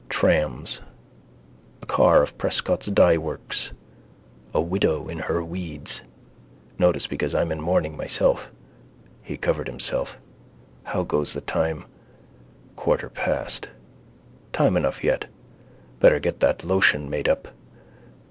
Trams: 0.09 0.81
a 1.83 1.85
car 1.85 2.23
of 2.23 2.35
Prescott's 2.39 2.87
dyeworks: 2.87 3.71
a 4.51 4.59
widow 4.59 5.07
in 5.07 5.19
her 5.19 5.43
weeds. 5.43 6.01
Notice 6.79 7.05
because 7.05 7.35
I'm 7.35 7.51
in 7.51 7.61
mourning 7.61 7.95
myself. 7.95 8.51
He 9.21 9.37
covered 9.37 9.67
himself. 9.67 10.17
How 10.85 11.03
goes 11.03 11.33
the 11.33 11.41
time? 11.41 11.85
Quarter 12.75 13.09
past. 13.11 13.67
Time 14.53 14.75
enough 14.75 15.03
yet. 15.03 15.25
Better 15.99 16.17
get 16.17 16.39
that 16.39 16.63
lotion 16.63 17.07
made 17.07 17.29
up. 17.29 17.49